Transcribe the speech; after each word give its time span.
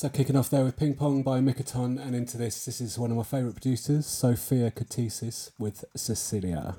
So 0.00 0.08
kicking 0.08 0.34
off 0.34 0.48
there 0.48 0.64
with 0.64 0.78
Ping 0.78 0.94
Pong 0.94 1.22
by 1.22 1.40
Mikaton 1.40 2.00
and 2.00 2.16
into 2.16 2.38
this, 2.38 2.64
this 2.64 2.80
is 2.80 2.98
one 2.98 3.10
of 3.10 3.18
my 3.18 3.22
favourite 3.22 3.54
producers, 3.56 4.06
Sophia 4.06 4.70
Katisis 4.70 5.50
with 5.58 5.84
Cecilia. 5.94 6.74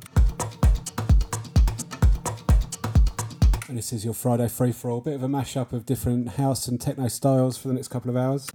And 3.70 3.78
this 3.78 3.94
is 3.94 4.04
your 4.04 4.16
Friday 4.16 4.48
free 4.48 4.72
for 4.72 4.90
all, 4.90 5.02
bit 5.02 5.14
of 5.14 5.22
a 5.22 5.28
mashup 5.28 5.72
of 5.72 5.86
different 5.86 6.30
house 6.30 6.68
and 6.68 6.82
techno 6.82 7.10
styles 7.10 7.60
for 7.60 7.68
the 7.68 7.76
next 7.76 7.90
couple 7.90 8.10
of 8.10 8.18
hours. 8.18 8.50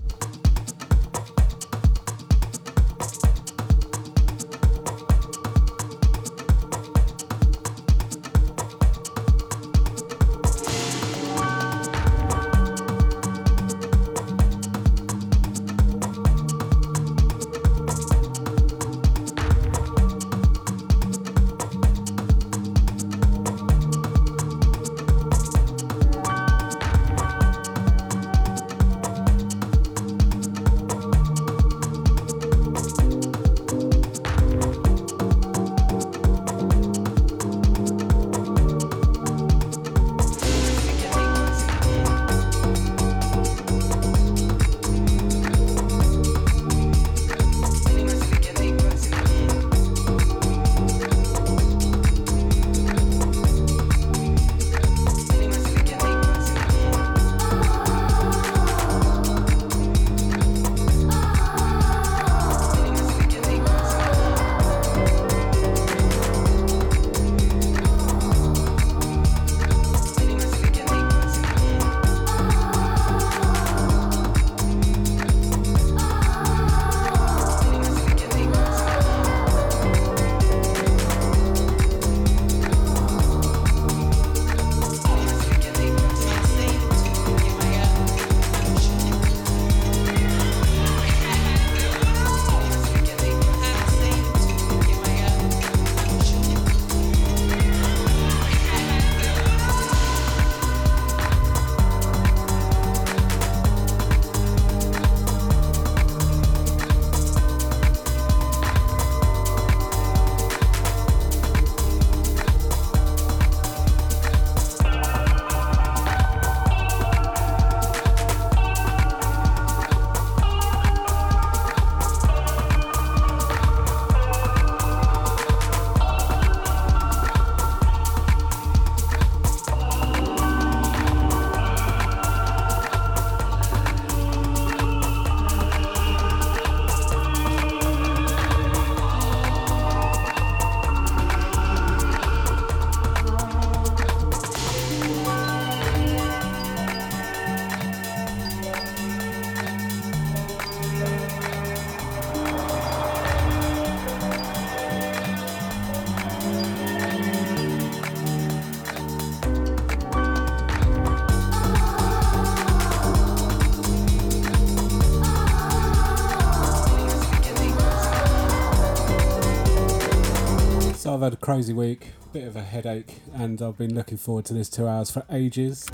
Crazy 171.47 171.73
week, 171.73 172.09
bit 172.33 172.43
of 172.43 172.57
a 172.57 172.61
headache, 172.61 173.21
and 173.33 173.63
I've 173.63 173.79
been 173.79 173.95
looking 173.95 174.19
forward 174.19 174.45
to 174.47 174.53
this 174.53 174.69
two 174.69 174.89
hours 174.89 175.13
for 175.13 175.25
ages. 175.31 175.85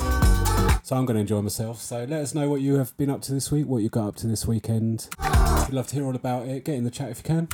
So 0.82 0.96
I'm 0.96 1.04
going 1.04 1.16
to 1.16 1.20
enjoy 1.20 1.42
myself. 1.42 1.78
So 1.78 2.04
let 2.04 2.22
us 2.22 2.34
know 2.34 2.48
what 2.48 2.62
you 2.62 2.76
have 2.76 2.96
been 2.96 3.10
up 3.10 3.20
to 3.20 3.34
this 3.34 3.50
week, 3.50 3.66
what 3.66 3.82
you 3.82 3.90
got 3.90 4.08
up 4.08 4.16
to 4.16 4.26
this 4.26 4.46
weekend. 4.46 5.10
We'd 5.20 5.74
love 5.74 5.88
to 5.88 5.96
hear 5.96 6.06
all 6.06 6.16
about 6.16 6.46
it. 6.46 6.64
Get 6.64 6.76
in 6.76 6.84
the 6.84 6.90
chat 6.90 7.10
if 7.10 7.18
you 7.18 7.24
can. 7.24 7.48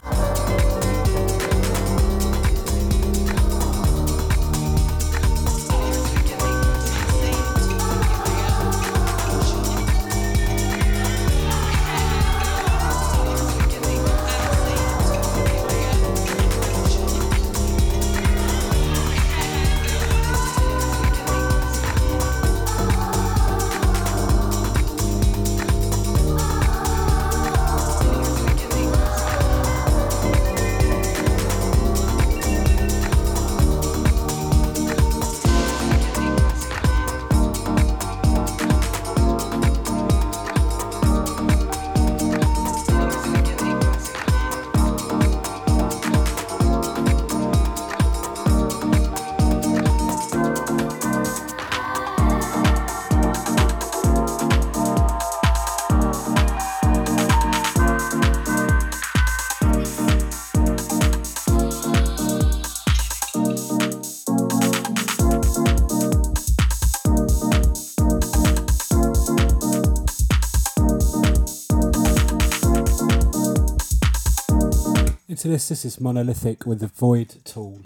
This, 75.48 75.70
this 75.70 75.86
is 75.86 75.98
monolithic 75.98 76.66
with 76.66 76.80
the 76.80 76.88
void 76.88 77.36
tool. 77.42 77.80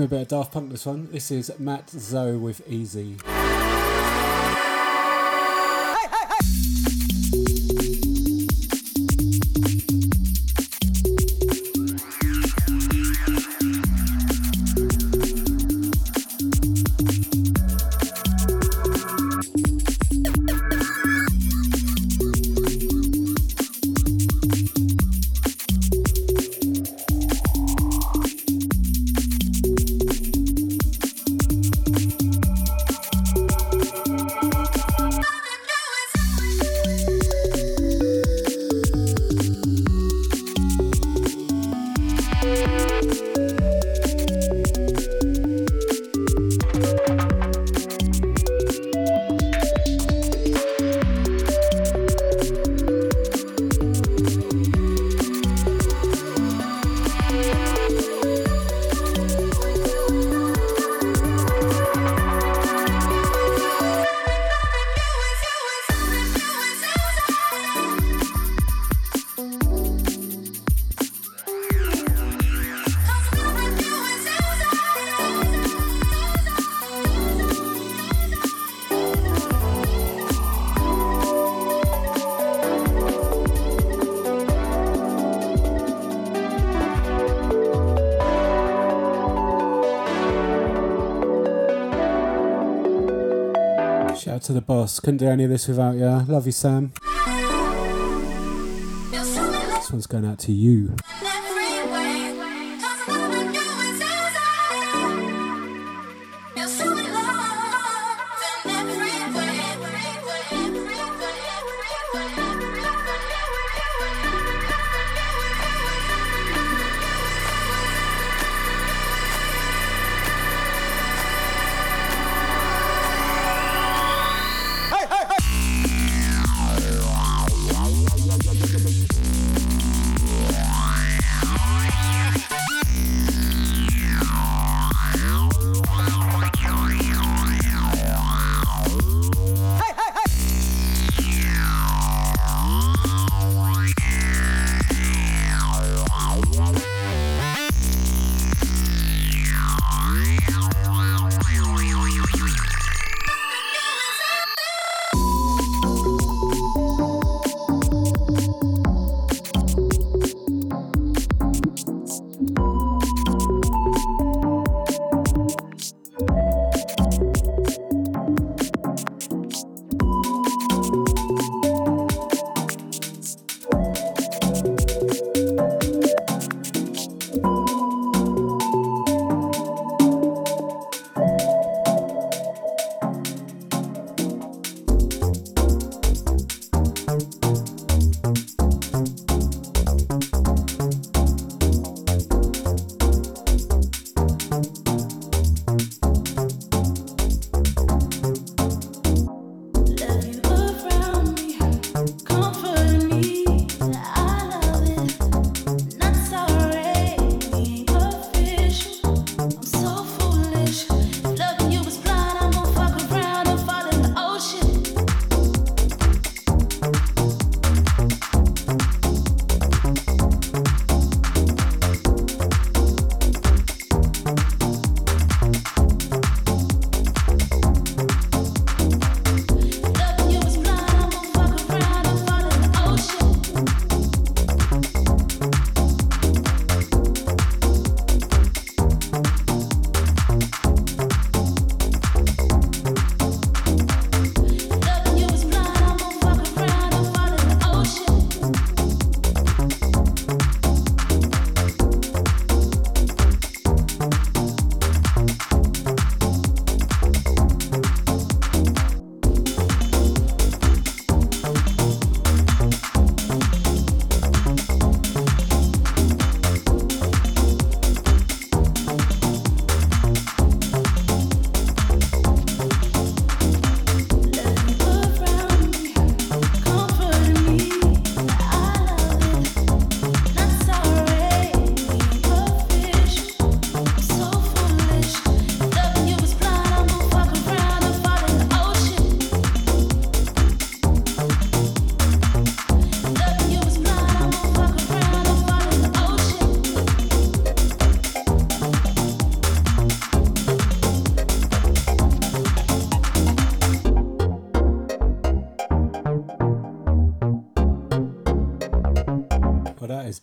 me 0.00 0.06
a 0.06 0.08
bit 0.08 0.22
of 0.22 0.28
Daft 0.28 0.52
Punk, 0.52 0.70
this 0.70 0.86
one. 0.86 1.08
This 1.12 1.30
is 1.30 1.52
Matt 1.58 1.90
Zo 1.90 2.38
with 2.38 2.62
Easy. 2.66 3.18
The 94.60 94.66
boss. 94.66 95.00
Couldn't 95.00 95.18
do 95.18 95.28
any 95.28 95.44
of 95.44 95.50
this 95.50 95.68
without 95.68 95.96
you. 95.96 96.04
Love 96.04 96.46
you, 96.46 96.52
Sam. 96.52 96.92
This 99.10 99.90
one's 99.90 100.06
going 100.06 100.24
out 100.24 100.38
to 100.40 100.52
you. 100.52 100.94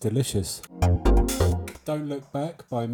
Delicious. 0.10 0.62
Don't 1.84 2.08
Look 2.08 2.32
Back 2.32 2.70
by 2.70 2.88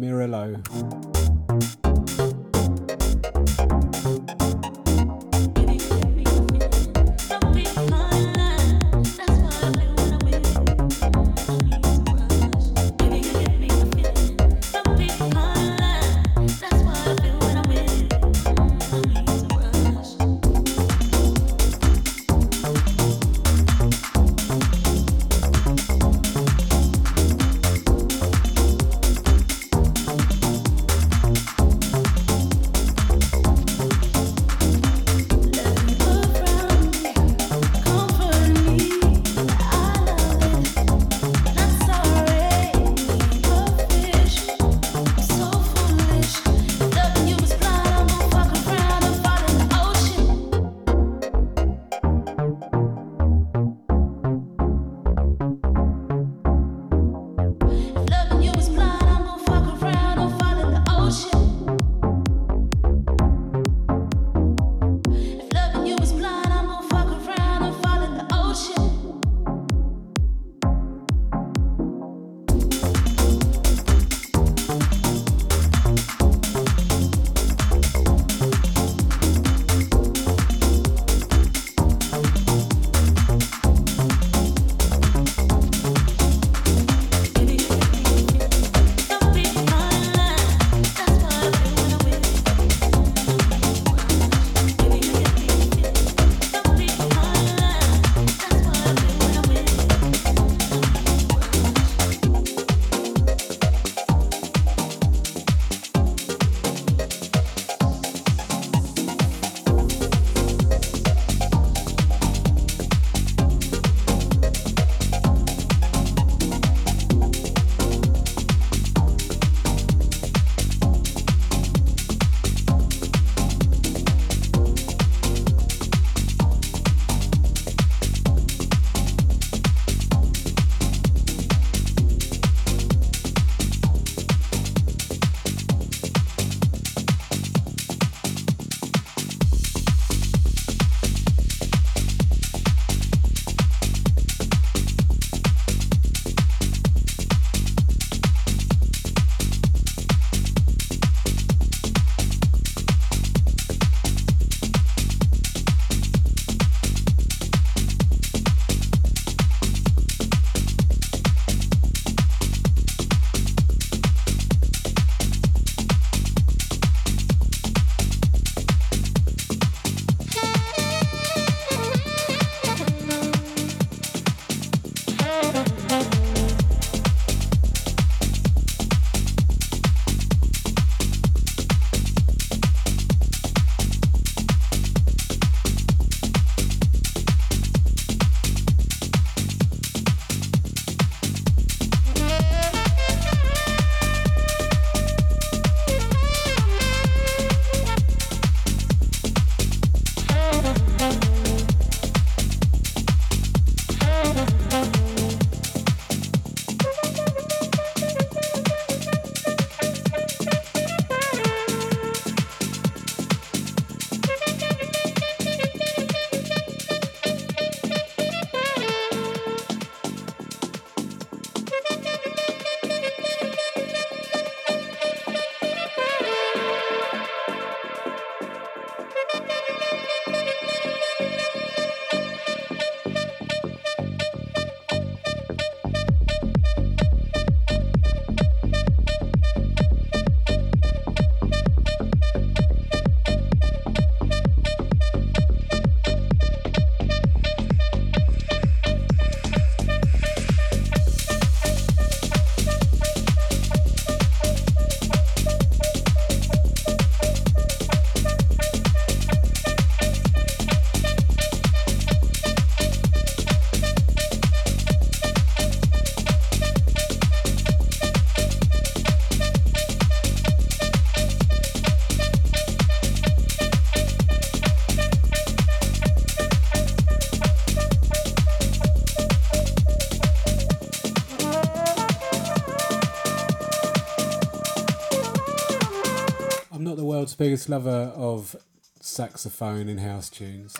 Biggest 287.36 287.68
lover 287.68 288.12
of 288.14 288.54
saxophone 289.00 289.88
in 289.88 289.98
house 289.98 290.30
tunes. 290.30 290.72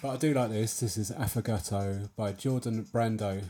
But 0.00 0.10
I 0.10 0.16
do 0.16 0.32
like 0.32 0.50
this. 0.50 0.78
This 0.78 0.96
is 0.96 1.10
Affogato 1.10 2.08
by 2.14 2.32
Jordan 2.32 2.86
Brando. 2.92 3.42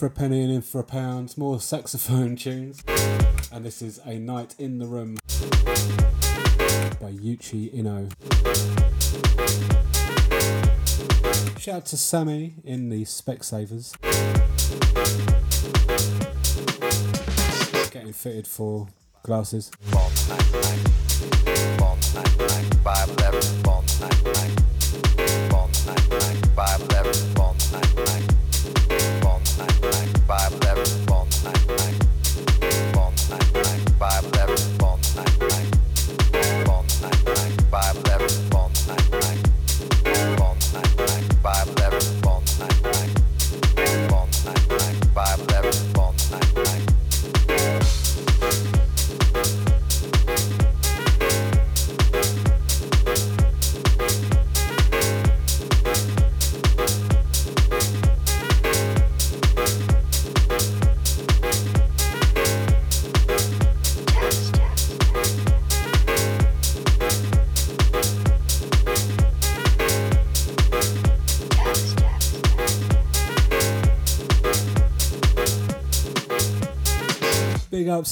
For 0.00 0.06
a 0.06 0.10
penny 0.10 0.42
and 0.42 0.50
in 0.50 0.62
for 0.62 0.80
a 0.80 0.82
pound. 0.82 1.36
More 1.36 1.60
saxophone 1.60 2.34
tunes. 2.34 2.82
And 3.52 3.66
this 3.66 3.82
is 3.82 4.00
A 4.06 4.18
Night 4.18 4.54
in 4.58 4.78
the 4.78 4.86
Room 4.86 5.18
by 6.98 7.12
Yuchi 7.12 7.74
Ino. 7.74 8.08
Shout 11.58 11.74
out 11.74 11.84
to 11.84 11.98
Sammy 11.98 12.54
in 12.64 12.88
the 12.88 13.04
Specsavers. 13.04 13.92
Getting 17.90 18.14
fitted 18.14 18.46
for 18.46 18.88
glasses. 19.22 19.70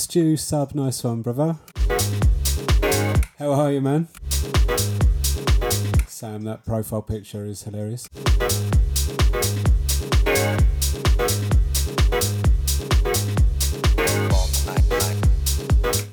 Stu 0.08 0.38
Sub, 0.38 0.74
nice 0.74 1.04
one, 1.04 1.20
brother. 1.20 1.58
How 3.38 3.52
are 3.52 3.70
you, 3.70 3.82
man? 3.82 4.08
Sam, 6.06 6.44
that 6.44 6.62
profile 6.64 7.02
picture 7.02 7.44
is 7.44 7.64
hilarious. 7.64 8.08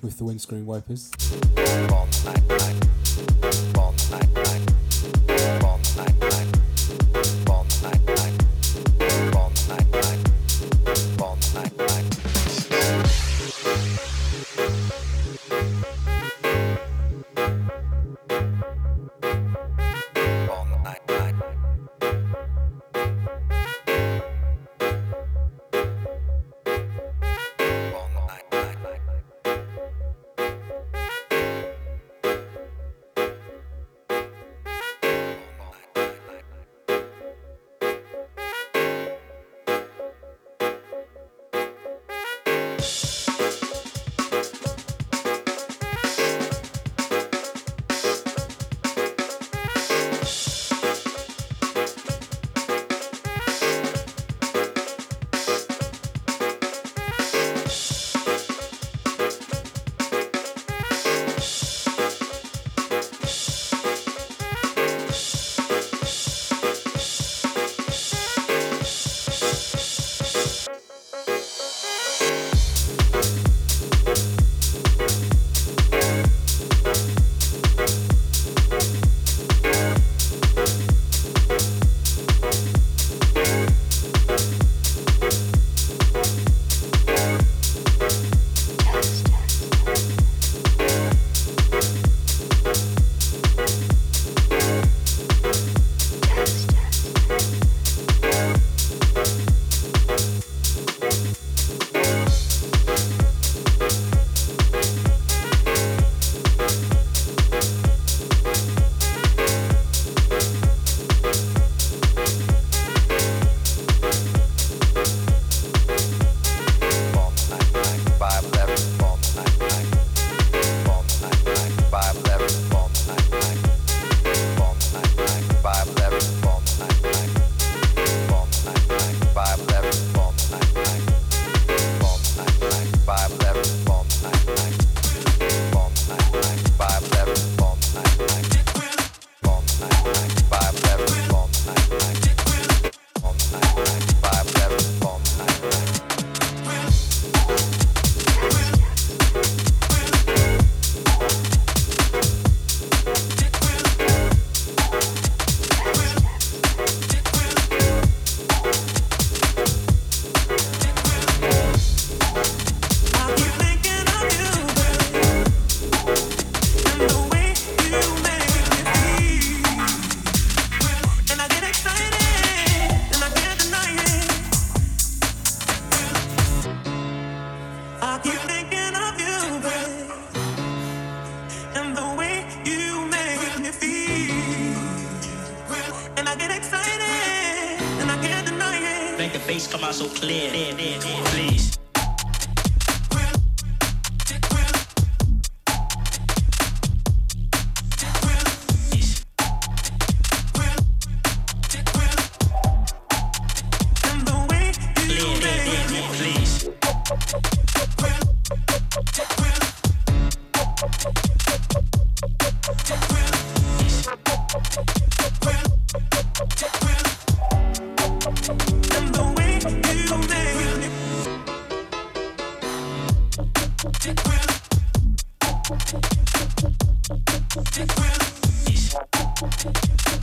With 0.02 0.18
the 0.18 0.26
windscreen 0.26 0.66
wipers. 0.66 1.10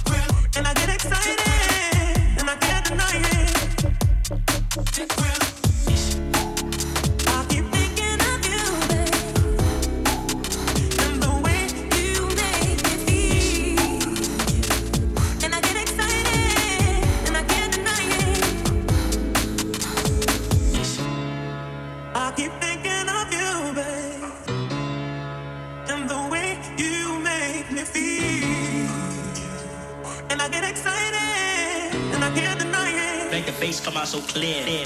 grill, 0.04 0.36
and 0.56 0.66
I 0.66 0.74
get 0.74 0.88
excited. 0.88 1.51
clear. 34.34 34.81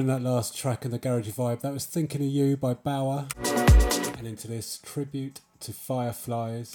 Loving 0.00 0.22
that 0.22 0.30
last 0.30 0.56
track 0.56 0.86
and 0.86 0.94
the 0.94 0.98
garage 0.98 1.28
vibe. 1.28 1.60
That 1.60 1.74
was 1.74 1.84
Thinking 1.84 2.22
of 2.22 2.28
You 2.28 2.56
by 2.56 2.72
Bauer. 2.72 3.26
And 4.16 4.26
into 4.26 4.48
this 4.48 4.78
tribute 4.82 5.42
to 5.60 5.74
Fireflies 5.74 6.74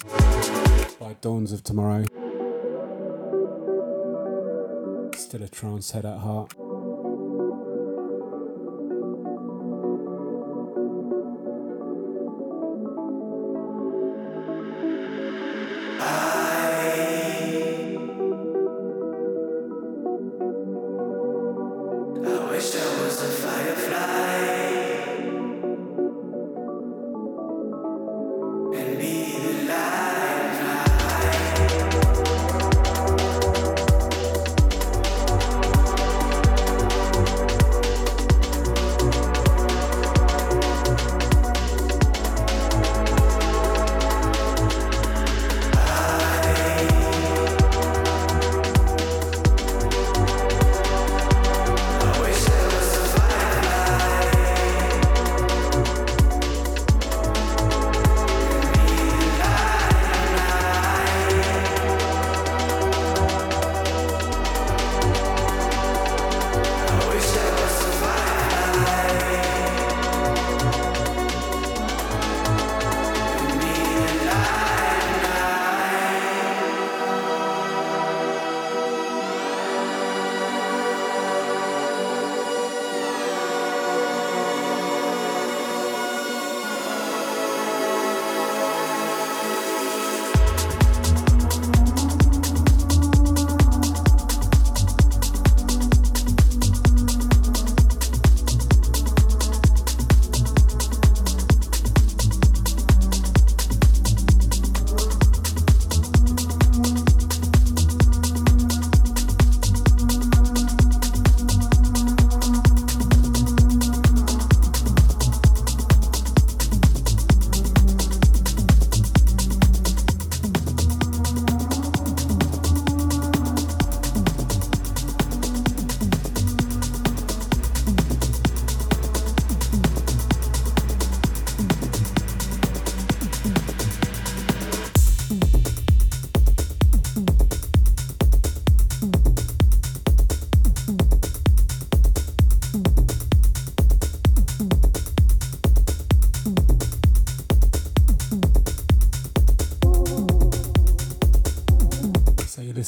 by 1.00 1.16
Dawns 1.20 1.50
of 1.50 1.64
Tomorrow. 1.64 2.04
Still 5.16 5.42
a 5.42 5.48
trance 5.48 5.90
head 5.90 6.06
at 6.06 6.18
heart. 6.18 6.54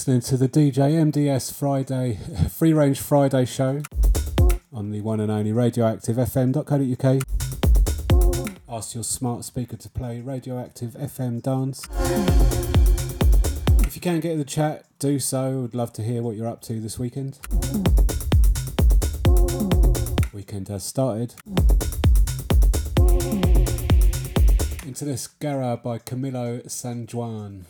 Listening 0.09 0.38
to 0.38 0.38
the 0.38 0.48
DJ 0.48 1.12
MDS 1.12 1.52
Friday, 1.52 2.18
Free 2.50 2.72
Range 2.72 2.98
Friday 2.98 3.44
show 3.44 3.82
on 4.72 4.90
the 4.90 5.02
one 5.02 5.20
and 5.20 5.30
only 5.30 5.52
radioactive 5.52 6.16
FM.co.uk. 6.16 7.22
Ask 8.70 8.94
your 8.94 9.04
smart 9.04 9.44
speaker 9.44 9.76
to 9.76 9.90
play 9.90 10.22
Radioactive 10.22 10.92
FM 10.92 11.42
Dance. 11.42 11.86
If 13.86 13.96
you 13.96 14.00
can 14.00 14.20
get 14.20 14.32
in 14.32 14.38
the 14.38 14.46
chat, 14.46 14.86
do 14.98 15.18
so. 15.18 15.61
Would 15.61 15.74
love 15.74 15.92
to 15.92 16.02
hear 16.02 16.22
what 16.22 16.36
you're 16.36 16.48
up 16.48 16.62
to 16.62 16.80
this 16.80 16.98
weekend. 16.98 17.38
Weekend 20.32 20.68
has 20.68 20.84
started. 20.84 21.34
Into 24.86 25.04
this 25.04 25.26
Gara 25.26 25.76
by 25.76 25.98
Camilo 25.98 26.70
San 26.70 27.06
Juan. 27.12 27.66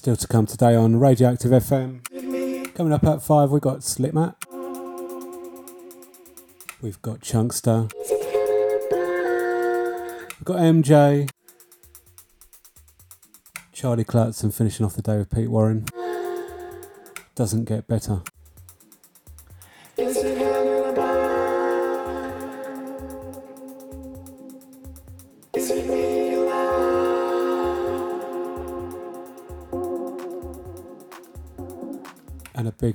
Still 0.00 0.16
to 0.16 0.26
come 0.26 0.46
today 0.46 0.74
on 0.74 0.98
Radioactive 0.98 1.50
FM. 1.50 2.02
Coming 2.74 2.92
up 2.94 3.04
at 3.04 3.20
five, 3.22 3.50
we've 3.50 3.60
got 3.60 3.80
Slipmat. 3.80 4.34
We've 6.80 7.02
got 7.02 7.20
Chunkster. 7.20 7.86
We've 10.38 10.44
got 10.44 10.56
MJ. 10.56 11.28
Charlie 13.74 14.04
Clutson 14.04 14.54
finishing 14.54 14.86
off 14.86 14.94
the 14.94 15.02
day 15.02 15.18
with 15.18 15.28
Pete 15.28 15.50
Warren. 15.50 15.84
Doesn't 17.34 17.66
get 17.66 17.86
better. 17.86 18.22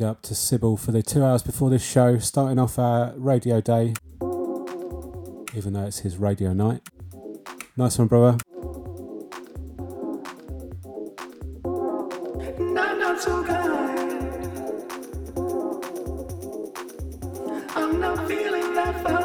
up 0.06 0.22
to 0.22 0.36
Sybil 0.36 0.78
for 0.78 0.91
the 0.91 1.01
two 1.01 1.24
hours 1.24 1.43
before 1.43 1.70
this 1.70 1.84
show, 1.84 2.20
starting 2.20 2.60
off 2.60 2.80
our 2.80 3.14
radio 3.18 3.60
day, 3.60 3.93
even 5.56 5.74
though 5.74 5.86
it's 5.86 5.99
his 5.99 6.18
radio 6.18 6.53
night. 6.53 6.82
Nice 7.76 7.97
one, 7.97 8.08
brother. 8.08 8.38
I'm 17.76 17.99
not 17.99 18.28
feeling 18.28 18.74
that. 18.76 19.24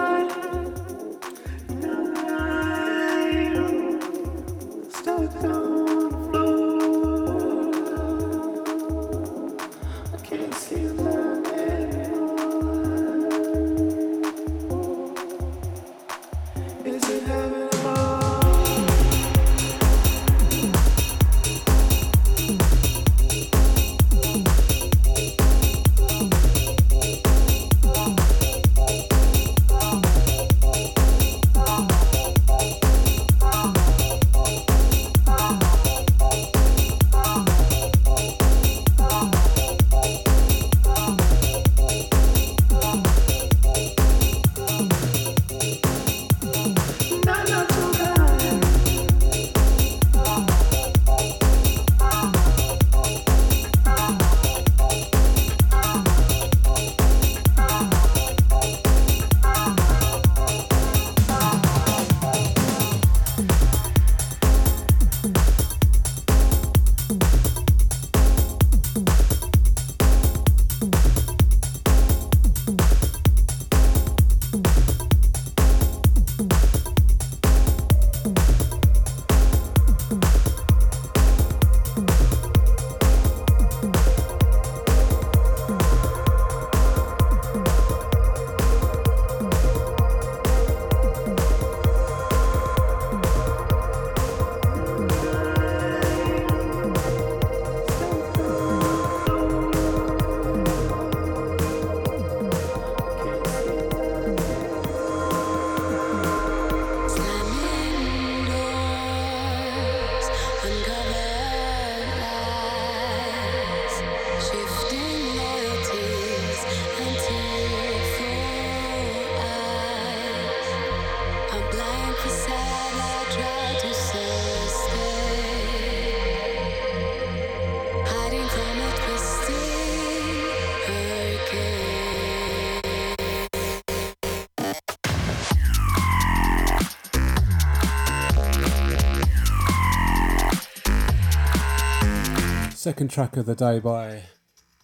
Second 143.00 143.08
track 143.08 143.36
of 143.38 143.46
the 143.46 143.54
day 143.54 143.80
by 143.80 144.24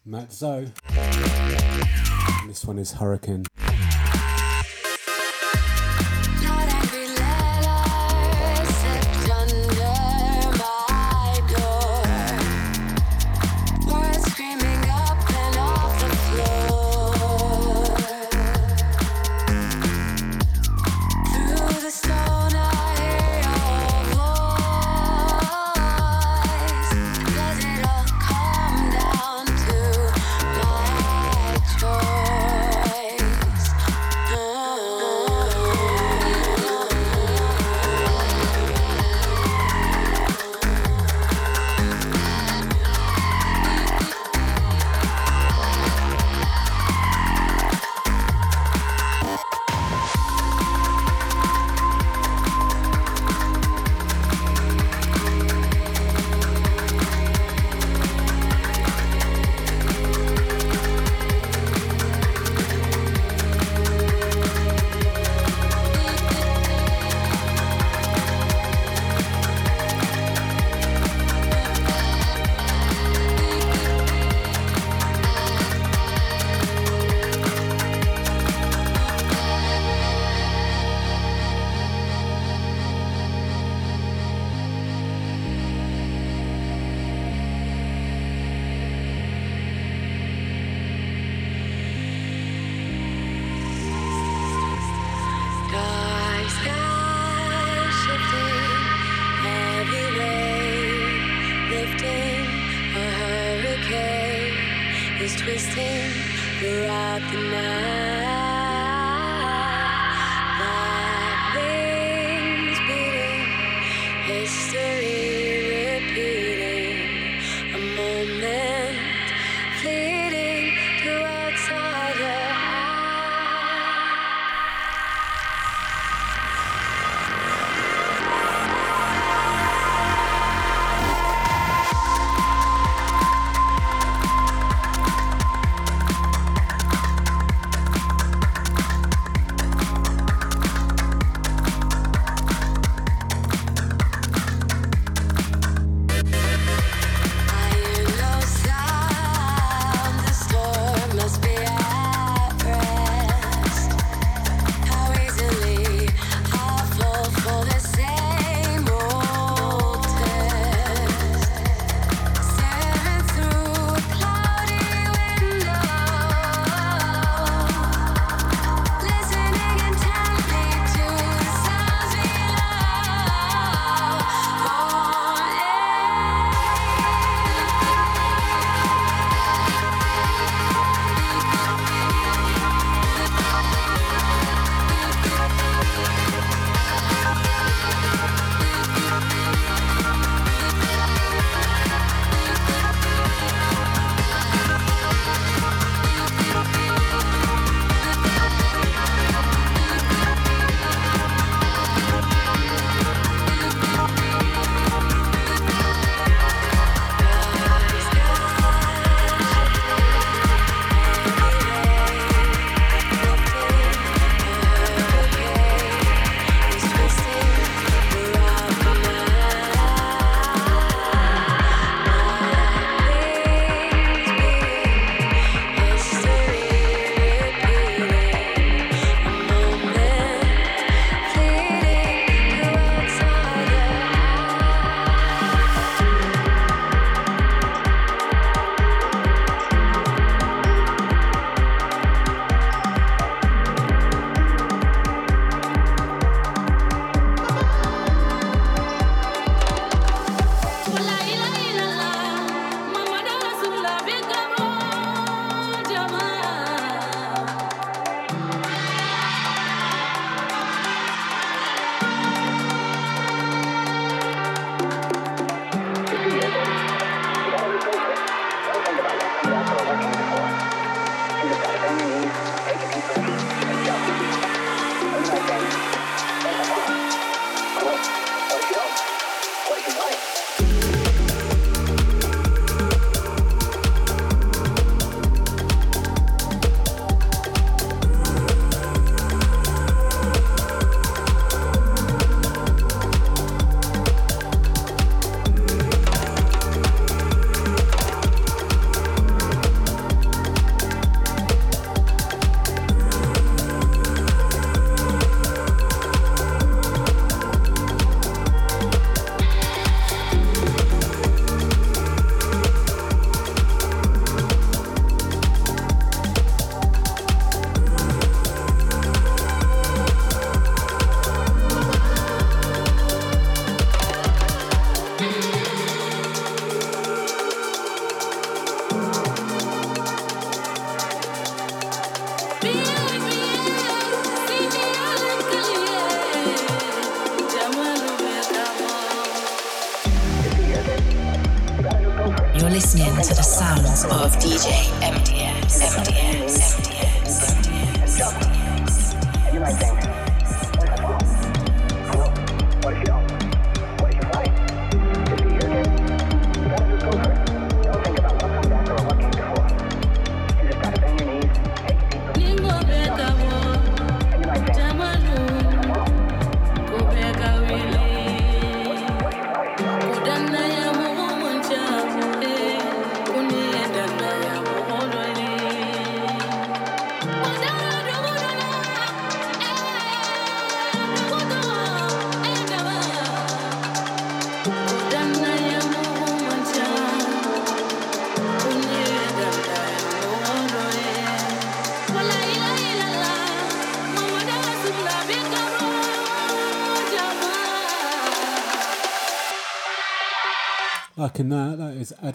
Matt 0.06 0.32
Zo. 0.32 0.64
this 2.46 2.64
one 2.64 2.78
is 2.78 2.92
Hurricane. 2.92 3.44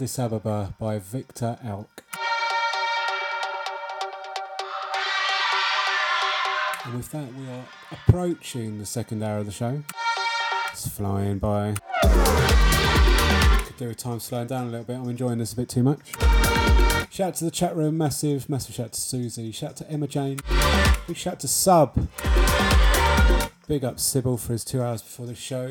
Addis 0.01 0.17
Ababa 0.17 0.73
by 0.79 0.97
Victor 0.97 1.59
Elk. 1.63 2.03
And 6.85 6.95
with 6.95 7.11
that, 7.11 7.31
we 7.35 7.47
are 7.47 7.65
approaching 7.91 8.79
the 8.79 8.85
second 8.87 9.21
hour 9.21 9.37
of 9.37 9.45
the 9.45 9.51
show. 9.51 9.83
It's 10.71 10.87
flying 10.87 11.37
by. 11.37 11.75
Could 12.01 13.77
do 13.77 13.89
with 13.89 13.97
time 13.97 14.19
slowing 14.19 14.47
down 14.47 14.69
a 14.69 14.71
little 14.71 14.85
bit. 14.85 14.95
I'm 14.95 15.07
enjoying 15.07 15.37
this 15.37 15.53
a 15.53 15.55
bit 15.55 15.69
too 15.69 15.83
much. 15.83 16.13
Shout 17.11 17.27
out 17.27 17.35
to 17.35 17.45
the 17.45 17.51
chat 17.51 17.75
room, 17.75 17.95
massive, 17.95 18.49
massive 18.49 18.73
shout 18.73 18.85
out 18.87 18.93
to 18.93 19.01
Susie. 19.01 19.51
Shout 19.51 19.69
out 19.69 19.77
to 19.77 19.91
Emma 19.91 20.07
Jane. 20.07 20.39
Big 21.05 21.15
shout 21.15 21.33
out 21.33 21.39
to 21.41 21.47
Sub. 21.47 22.07
Big 23.67 23.85
up 23.85 23.99
Sybil 23.99 24.37
for 24.37 24.53
his 24.53 24.65
two 24.65 24.81
hours 24.81 25.03
before 25.03 25.27
the 25.27 25.35
show. 25.35 25.69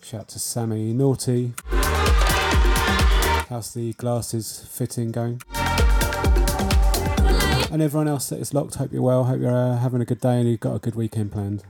Shout 0.00 0.20
out 0.20 0.28
to 0.28 0.38
Sammy 0.38 0.92
Naughty. 0.92 1.54
How's 3.48 3.72
the 3.74 3.92
glasses 3.92 4.66
fitting 4.68 5.12
going? 5.12 5.40
And 7.70 7.80
everyone 7.80 8.08
else 8.08 8.28
that 8.30 8.40
is 8.40 8.52
locked, 8.52 8.74
hope 8.74 8.92
you're 8.92 9.02
well. 9.02 9.22
Hope 9.22 9.40
you're 9.40 9.56
uh, 9.56 9.76
having 9.76 10.00
a 10.00 10.04
good 10.04 10.20
day 10.20 10.40
and 10.40 10.48
you've 10.48 10.58
got 10.58 10.74
a 10.74 10.80
good 10.80 10.96
weekend 10.96 11.30
planned. 11.30 11.62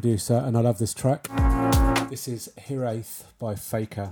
Producer 0.00 0.40
and 0.46 0.56
I 0.56 0.60
love 0.60 0.78
this 0.78 0.94
track. 0.94 1.26
This 2.08 2.28
is 2.28 2.52
Hiraeth 2.56 3.24
by 3.40 3.56
Faker. 3.56 4.10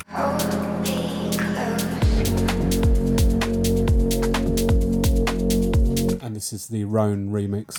And 6.21 6.35
this 6.35 6.53
is 6.53 6.67
the 6.67 6.83
Roan 6.87 7.31
remix. 7.31 7.77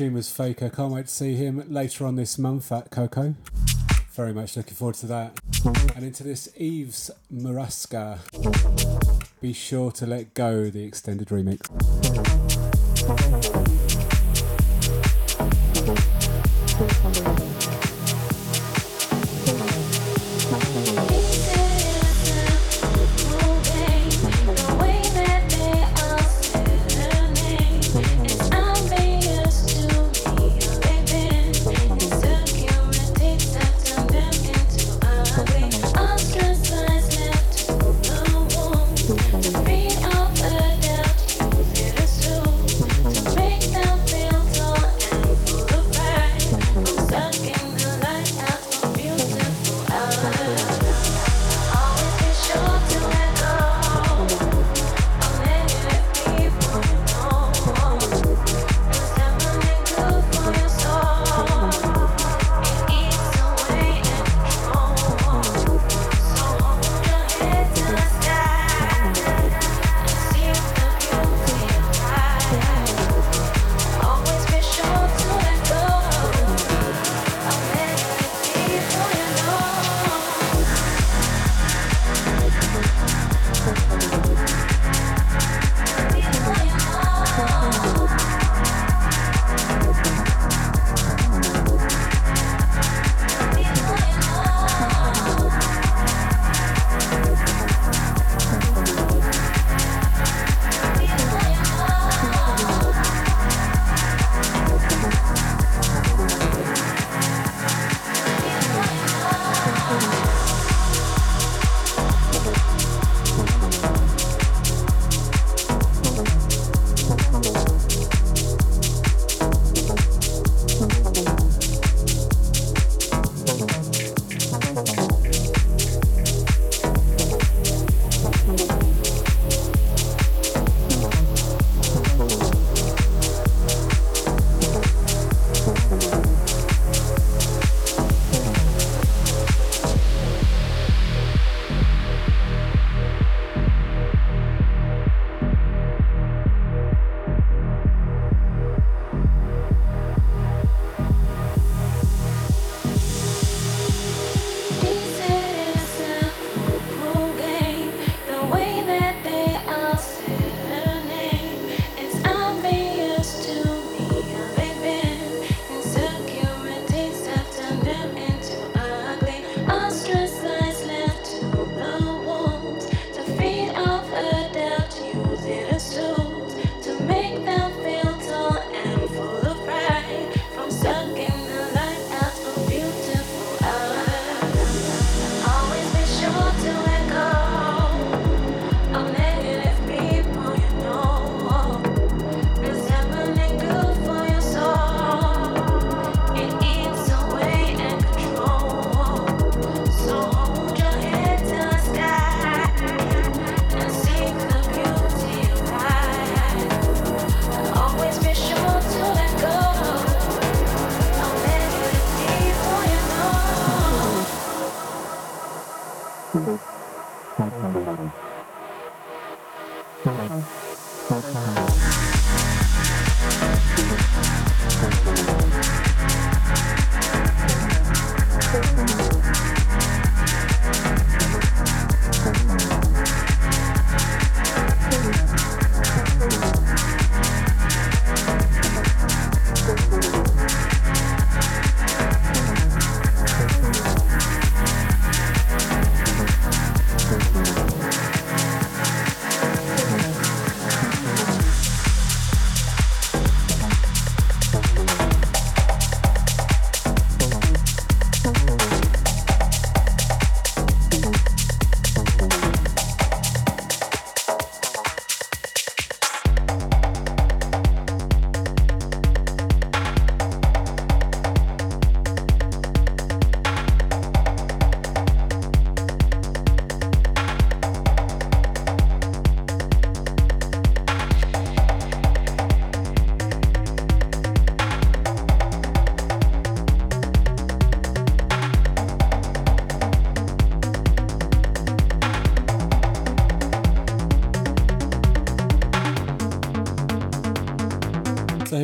Tune 0.00 0.14
was 0.14 0.30
Faker. 0.30 0.70
Can't 0.70 0.94
wait 0.94 1.08
to 1.08 1.12
see 1.12 1.34
him 1.34 1.62
later 1.68 2.06
on 2.06 2.16
this 2.16 2.38
month 2.38 2.72
at 2.72 2.90
Coco. 2.90 3.34
Very 4.12 4.32
much 4.32 4.56
looking 4.56 4.72
forward 4.72 4.94
to 4.94 5.06
that. 5.08 5.38
And 5.94 6.06
into 6.06 6.22
this 6.24 6.48
Eves 6.56 7.10
Maraska. 7.30 8.18
Be 9.42 9.52
sure 9.52 9.90
to 9.92 10.06
let 10.06 10.32
go 10.32 10.70
the 10.70 10.84
extended 10.84 11.28
remix. 11.28 11.60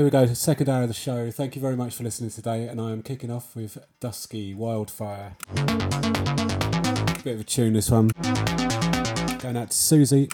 We 0.06 0.10
go. 0.10 0.32
Second 0.34 0.68
hour 0.68 0.82
of 0.82 0.88
the 0.88 0.94
show. 0.94 1.32
Thank 1.32 1.56
you 1.56 1.60
very 1.60 1.74
much 1.74 1.96
for 1.96 2.04
listening 2.04 2.30
today, 2.30 2.68
and 2.68 2.80
I 2.80 2.92
am 2.92 3.02
kicking 3.02 3.28
off 3.28 3.56
with 3.56 3.76
Dusky 3.98 4.54
Wildfire. 4.54 5.36
Bit 7.24 7.34
of 7.34 7.40
a 7.40 7.44
tune, 7.44 7.72
this 7.72 7.90
one. 7.90 8.12
Going 9.40 9.56
out 9.56 9.70
to 9.70 9.76
Susie. 9.76 10.28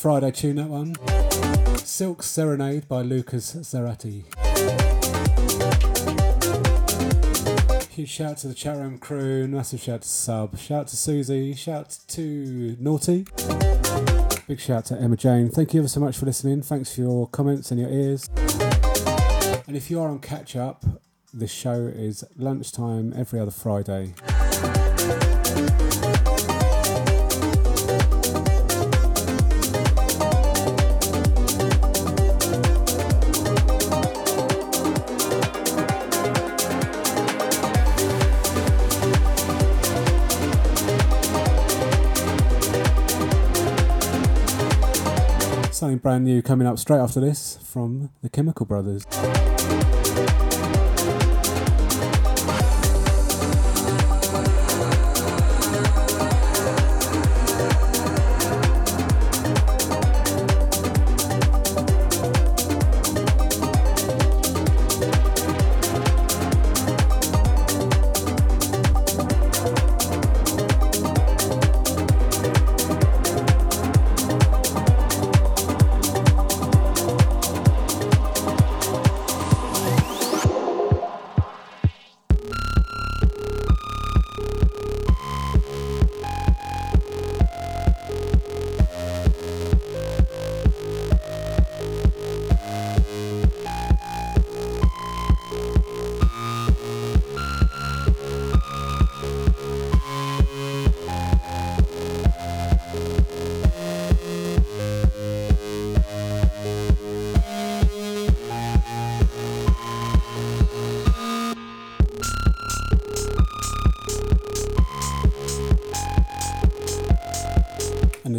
Friday 0.00 0.30
tune, 0.30 0.56
that 0.56 0.68
one. 0.68 0.94
Silk 1.76 2.22
Serenade 2.22 2.88
by 2.88 3.02
Lucas 3.02 3.54
Zarati. 3.56 4.24
Huge 7.90 8.08
shout 8.08 8.38
to 8.38 8.48
the 8.48 8.54
chat 8.54 8.78
room 8.78 8.96
crew, 8.96 9.46
massive 9.46 9.78
shout 9.78 10.00
to 10.00 10.08
Sub, 10.08 10.58
shout 10.58 10.88
to 10.88 10.96
Susie, 10.96 11.54
shout 11.54 11.98
to 12.08 12.78
Naughty. 12.80 13.26
Big 14.48 14.58
shout 14.58 14.86
to 14.86 14.98
Emma 14.98 15.18
Jane. 15.18 15.50
Thank 15.50 15.74
you 15.74 15.80
ever 15.82 15.88
so 15.88 16.00
much 16.00 16.16
for 16.16 16.24
listening. 16.24 16.62
Thanks 16.62 16.94
for 16.94 17.02
your 17.02 17.28
comments 17.28 17.70
and 17.70 17.78
your 17.78 17.90
ears. 17.90 18.26
And 19.68 19.76
if 19.76 19.90
you 19.90 20.00
are 20.00 20.08
on 20.08 20.20
catch 20.20 20.56
up, 20.56 20.82
this 21.34 21.52
show 21.52 21.74
is 21.74 22.24
lunchtime 22.38 23.12
every 23.14 23.38
other 23.38 23.50
Friday. 23.50 24.14
Brand 46.02 46.24
new 46.24 46.42
coming 46.42 46.66
up 46.66 46.78
straight 46.78 46.98
after 46.98 47.20
this 47.20 47.58
from 47.62 48.10
the 48.22 48.28
Chemical 48.28 48.66
Brothers. 48.66 49.04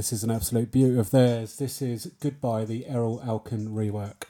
This 0.01 0.13
is 0.13 0.23
an 0.23 0.31
absolute 0.31 0.71
beauty 0.71 0.97
of 0.97 1.11
theirs. 1.11 1.57
This 1.57 1.79
is 1.79 2.09
Goodbye, 2.19 2.65
the 2.65 2.85
Erol 2.89 3.23
Alkan 3.23 3.69
rework. 3.69 4.25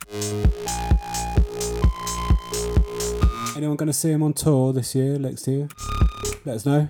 Anyone 3.56 3.78
going 3.78 3.88
to 3.88 3.94
see 3.94 4.12
him 4.12 4.22
on 4.22 4.34
tour 4.34 4.74
this 4.74 4.94
year, 4.96 5.18
next 5.18 5.48
year? 5.48 5.70
Let 6.44 6.58
us 6.58 6.66
know. 6.66 6.90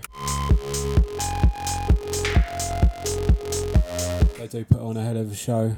They 4.39 4.47
do 4.47 4.65
put 4.65 4.79
on 4.79 4.97
a 4.97 5.03
hell 5.03 5.17
of 5.17 5.31
a 5.31 5.35
show. 5.35 5.75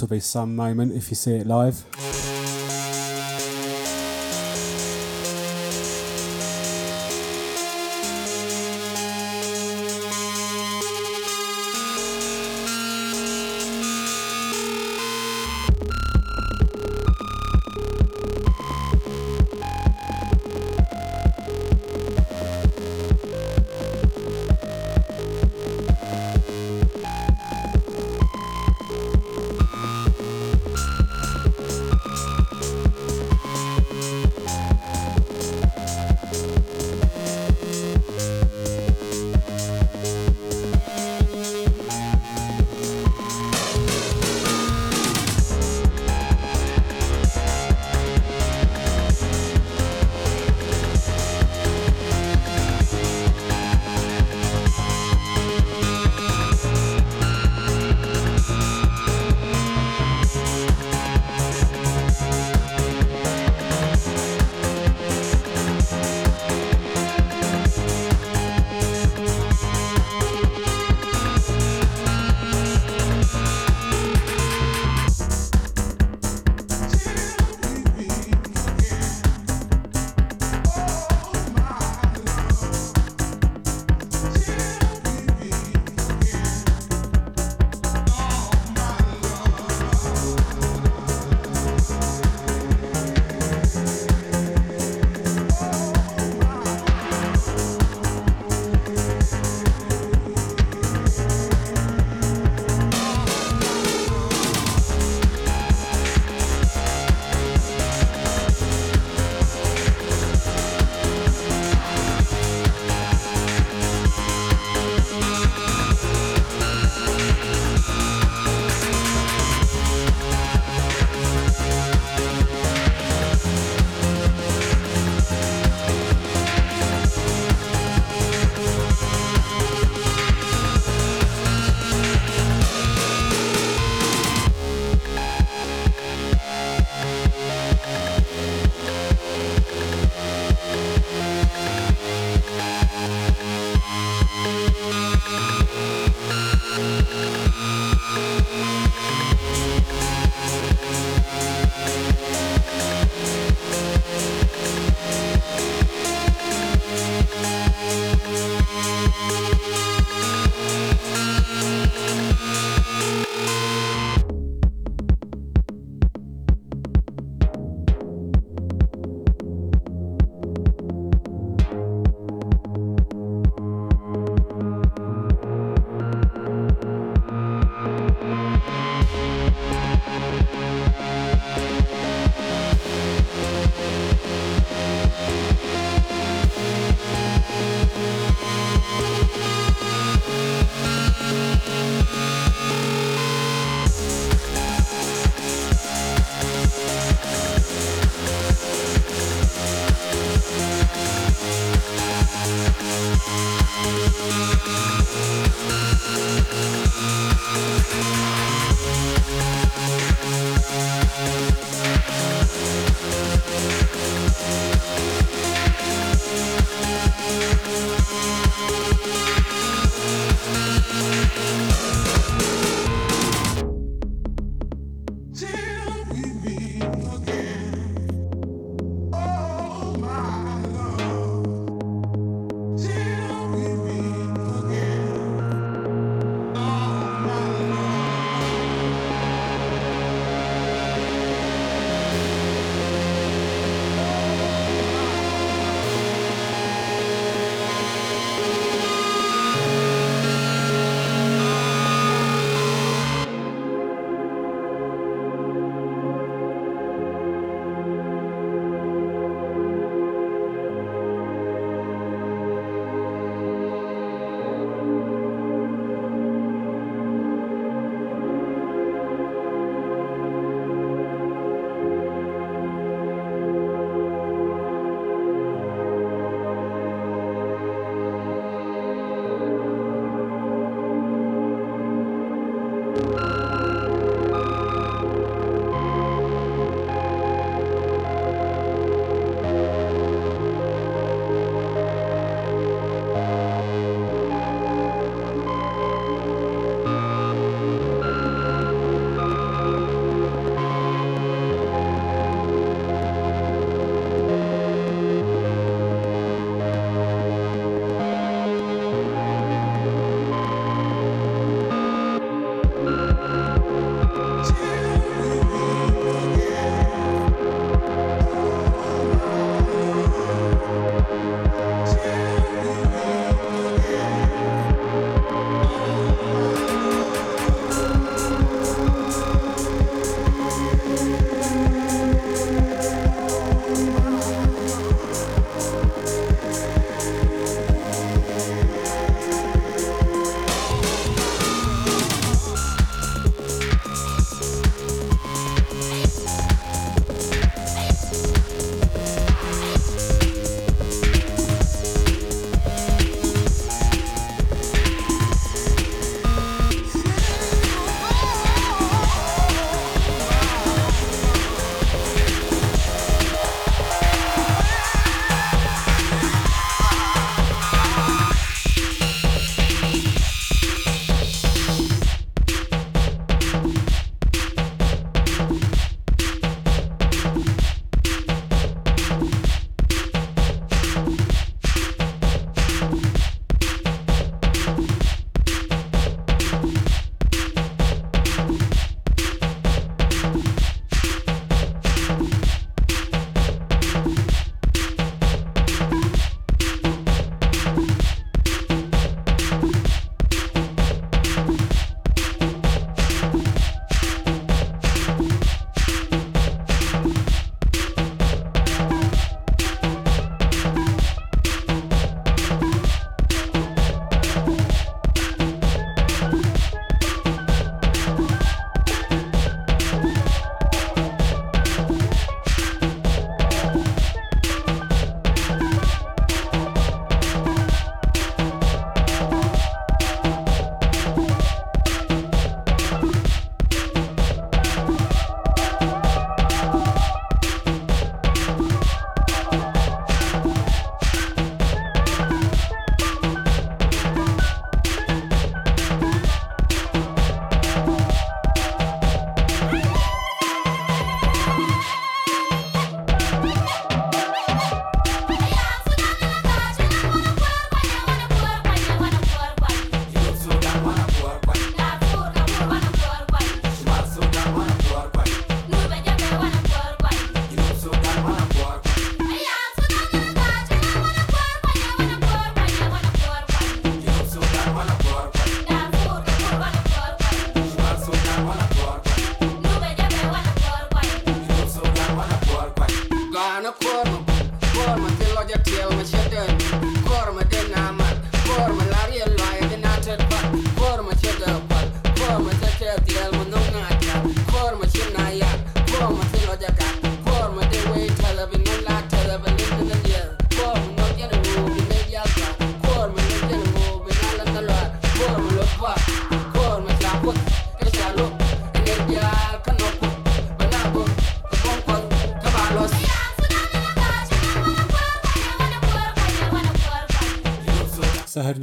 Will 0.00 0.08
be 0.08 0.20
some 0.20 0.56
moment 0.56 0.92
if 0.92 1.10
you 1.10 1.16
see 1.16 1.34
it 1.36 1.46
live. 1.46 1.84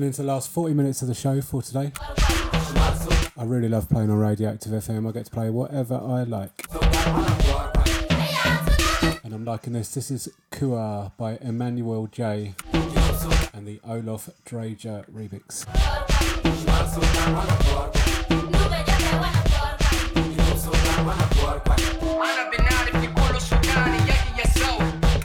Heading 0.07 0.13
into 0.13 0.21
the 0.21 0.33
last 0.33 0.49
40 0.51 0.73
minutes 0.73 1.01
of 1.01 1.09
the 1.09 1.13
show 1.13 1.41
for 1.41 1.61
today. 1.61 1.91
I 3.35 3.43
really 3.43 3.67
love 3.67 3.89
playing 3.89 4.09
on 4.09 4.17
Radioactive 4.17 4.71
FM. 4.71 5.05
I 5.05 5.11
get 5.11 5.25
to 5.25 5.31
play 5.31 5.49
whatever 5.49 5.95
I 5.95 6.23
like. 6.23 6.65
And 9.25 9.33
I'm 9.33 9.43
liking 9.43 9.73
this. 9.73 9.93
This 9.93 10.09
is 10.09 10.29
Kua 10.49 11.11
by 11.17 11.37
Emmanuel 11.41 12.07
J. 12.07 12.53
And 13.53 13.67
the 13.67 13.81
Olaf 13.83 14.29
Drager 14.45 15.03
remix. 15.11 15.67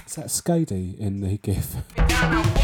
Is 0.05 0.17
that 0.17 0.27
Skady 0.27 0.99
in 0.99 1.21
the 1.21 1.39
GIF? 1.39 2.59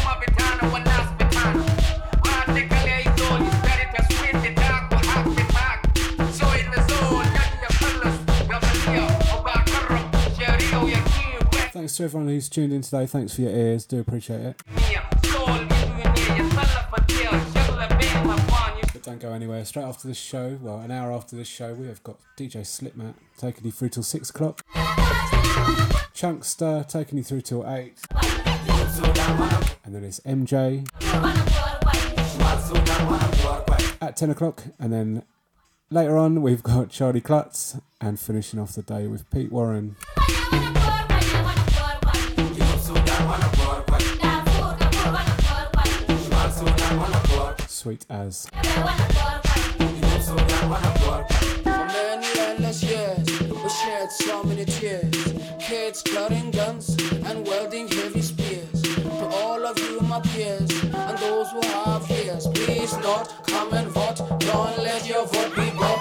everyone 12.09 12.27
who's 12.27 12.49
tuned 12.49 12.73
in 12.73 12.81
today. 12.81 13.05
Thanks 13.05 13.35
for 13.35 13.41
your 13.41 13.51
ears. 13.51 13.85
Do 13.85 13.99
appreciate 13.99 14.39
it. 14.39 14.61
But 18.91 19.03
don't 19.03 19.19
go 19.19 19.31
anywhere. 19.31 19.63
Straight 19.63 19.83
after 19.83 20.07
this 20.07 20.17
show, 20.17 20.57
well, 20.59 20.79
an 20.79 20.89
hour 20.89 21.11
after 21.11 21.35
this 21.35 21.47
show, 21.47 21.75
we 21.75 21.85
have 21.85 22.01
got 22.01 22.17
DJ 22.35 22.65
Slipmat 22.65 23.13
taking 23.37 23.63
you 23.63 23.71
through 23.71 23.89
till 23.89 24.01
six 24.01 24.31
o'clock. 24.31 24.65
Chunkster 26.15 26.83
taking 26.89 27.19
you 27.19 27.23
through 27.23 27.41
till 27.41 27.63
eight. 27.69 27.99
And 29.83 29.93
then 29.93 30.03
it's 30.03 30.19
MJ 30.21 30.89
at 34.01 34.17
10 34.17 34.31
o'clock. 34.31 34.63
And 34.79 34.91
then 34.91 35.21
later 35.91 36.17
on, 36.17 36.41
we've 36.41 36.63
got 36.63 36.89
Charlie 36.89 37.21
Klutz 37.21 37.77
and 38.01 38.19
finishing 38.19 38.59
off 38.59 38.73
the 38.73 38.81
day 38.81 39.05
with 39.05 39.29
Pete 39.29 39.51
Warren. 39.51 39.95
Sweet 47.79 48.05
as. 48.09 48.45
Kids 55.61 56.03
guns 56.51 56.97
and 57.23 57.47
heavy 57.87 58.21
spears. 58.21 58.81
To 58.81 59.27
all 59.27 59.65
of 59.65 59.79
you, 59.79 60.01
my 60.01 60.19
peers, 60.19 60.69
and 60.83 61.17
those 61.19 61.51
who 61.51 61.61
have 61.67 62.05
please 62.47 62.91
come 63.47 63.73
and 63.73 63.87
vote. 63.87 64.17
Don't 64.39 64.77
let 64.79 65.07
your 65.07 65.25
vote 65.27 65.55
be 65.55 65.69
bought. 65.77 65.98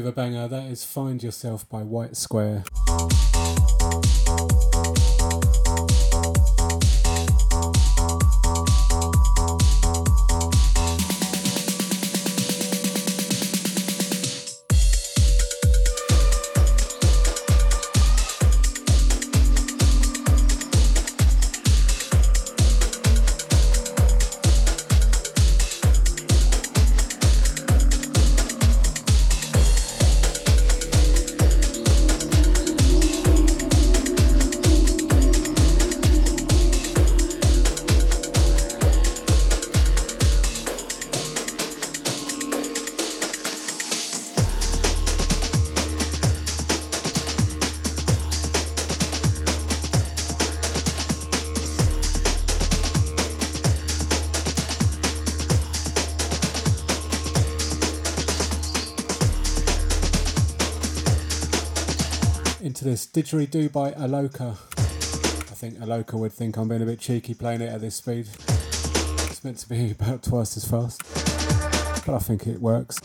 Of 0.00 0.06
a 0.06 0.12
banger. 0.12 0.48
That 0.48 0.64
is 0.64 0.84
Find 0.84 1.22
Yourself 1.22 1.68
by 1.68 1.82
White 1.82 2.16
Square. 2.16 2.64
This 62.90 63.06
didgeridoo 63.06 63.70
by 63.70 63.92
Aloka. 63.92 64.50
I 64.50 65.54
think 65.54 65.78
Aloka 65.78 66.14
would 66.14 66.32
think 66.32 66.56
I'm 66.56 66.68
being 66.68 66.82
a 66.82 66.86
bit 66.86 66.98
cheeky 66.98 67.34
playing 67.34 67.60
it 67.60 67.68
at 67.68 67.80
this 67.80 67.94
speed. 67.94 68.26
It's 69.28 69.44
meant 69.44 69.58
to 69.58 69.68
be 69.68 69.92
about 69.92 70.24
twice 70.24 70.56
as 70.56 70.64
fast, 70.64 71.00
but 72.04 72.16
I 72.16 72.18
think 72.18 72.48
it 72.48 72.60
works. 72.60 72.98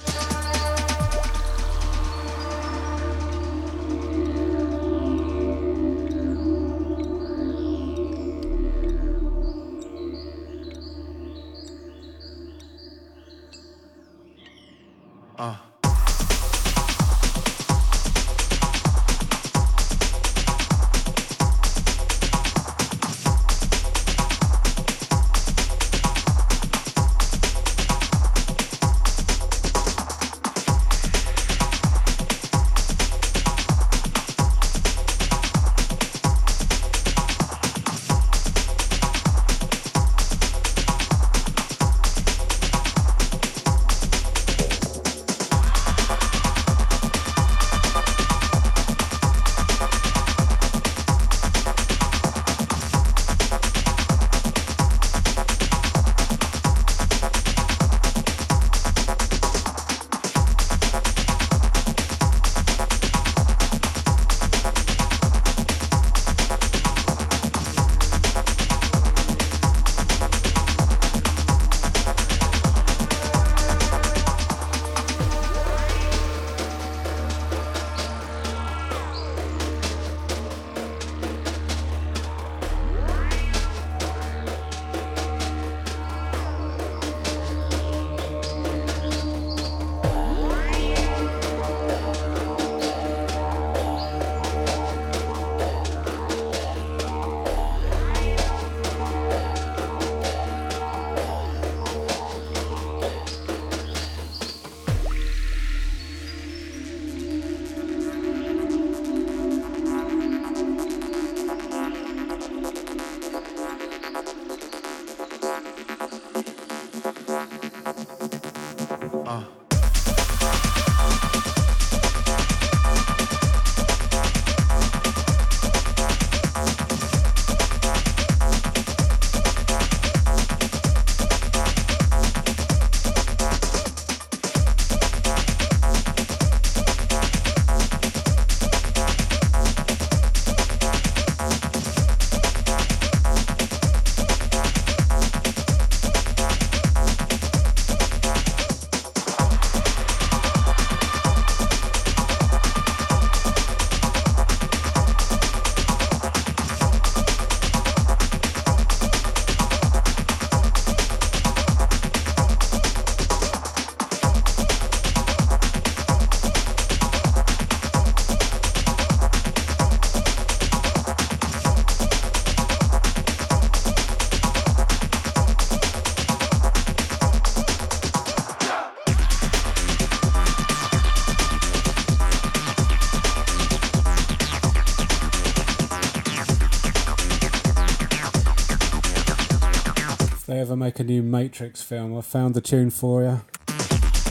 Make 190.86 190.99
a 190.99 191.03
new 191.03 191.24
Matrix 191.24 191.82
film, 191.82 192.16
I 192.16 192.22
found 192.22 192.53
the 192.53 192.62
tune 192.62 192.91
for 192.91 193.24
you. 193.24 193.41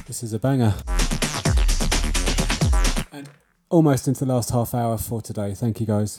This 0.06 0.22
is 0.22 0.32
a 0.32 0.38
banger. 0.38 0.72
And 3.10 3.28
almost 3.70 4.06
into 4.06 4.24
the 4.24 4.32
last 4.32 4.50
half 4.50 4.72
hour 4.72 4.96
for 4.96 5.20
today. 5.20 5.52
Thank 5.54 5.80
you 5.80 5.86
guys. 5.86 6.16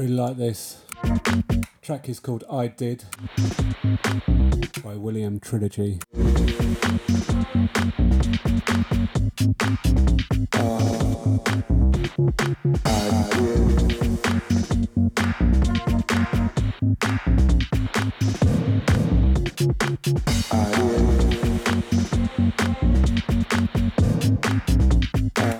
Really 0.00 0.14
like 0.14 0.38
this. 0.38 0.78
Track 1.82 2.08
is 2.08 2.20
called 2.20 2.42
I 2.50 2.68
Did 2.68 3.04
by 4.82 4.94
William 4.94 5.38
Trilogy. 5.38 6.00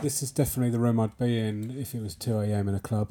This 0.03 0.23
is 0.23 0.31
definitely 0.31 0.71
the 0.71 0.79
room 0.79 0.99
I'd 0.99 1.17
be 1.19 1.39
in 1.39 1.77
if 1.79 1.95
it 1.95 2.01
was 2.01 2.17
2am 2.17 2.69
in 2.69 2.75
a 2.75 2.81
club. 2.81 3.09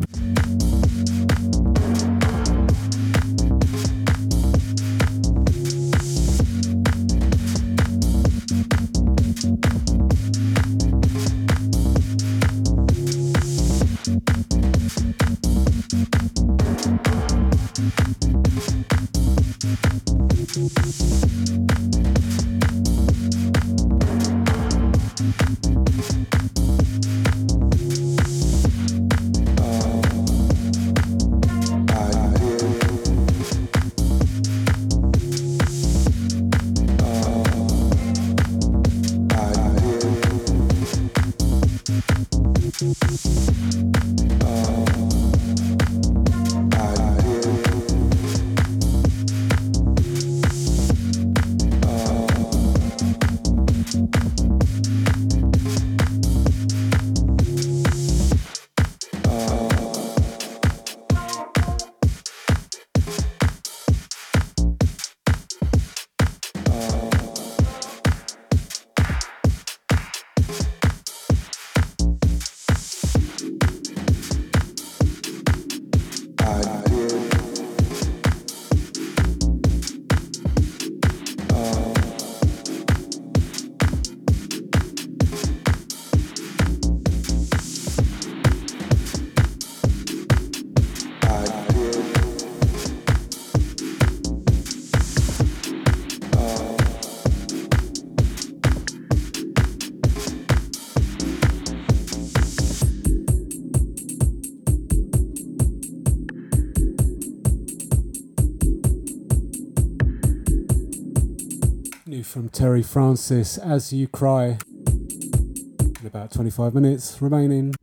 Terry 112.79 112.87
Francis, 112.87 113.57
As 113.57 113.91
You 113.91 114.07
Cry. 114.07 114.57
In 114.87 116.05
about 116.05 116.31
25 116.31 116.73
minutes 116.73 117.21
remaining. 117.21 117.73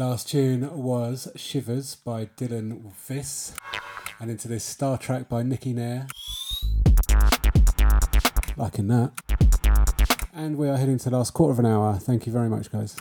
Last 0.00 0.30
tune 0.30 0.82
was 0.82 1.28
Shivers 1.36 1.94
by 1.94 2.24
Dylan 2.24 2.90
Viss. 3.06 3.52
And 4.18 4.30
into 4.30 4.48
this 4.48 4.64
Star 4.64 4.96
Trek 4.96 5.28
by 5.28 5.42
Nicky 5.42 5.74
Nair. 5.74 6.06
Liking 8.56 8.88
that. 8.88 9.12
And 10.32 10.56
we 10.56 10.70
are 10.70 10.78
heading 10.78 10.96
to 10.96 11.10
the 11.10 11.16
last 11.18 11.34
quarter 11.34 11.52
of 11.52 11.58
an 11.58 11.66
hour. 11.66 11.98
Thank 11.98 12.26
you 12.26 12.32
very 12.32 12.48
much, 12.48 12.72
guys. 12.72 12.96